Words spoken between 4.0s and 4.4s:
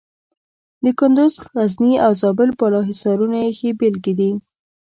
دي.